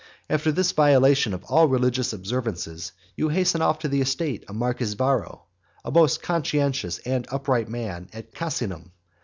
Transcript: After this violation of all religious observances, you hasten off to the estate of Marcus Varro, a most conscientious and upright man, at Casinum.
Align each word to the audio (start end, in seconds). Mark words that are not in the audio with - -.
After 0.31 0.51
this 0.51 0.71
violation 0.71 1.31
of 1.31 1.43
all 1.43 1.67
religious 1.67 2.11
observances, 2.11 2.91
you 3.15 3.29
hasten 3.29 3.61
off 3.61 3.77
to 3.81 3.87
the 3.87 4.01
estate 4.01 4.43
of 4.47 4.55
Marcus 4.55 4.93
Varro, 4.93 5.43
a 5.85 5.91
most 5.91 6.23
conscientious 6.23 6.97
and 7.05 7.27
upright 7.29 7.69
man, 7.69 8.09
at 8.11 8.33
Casinum. 8.33 8.93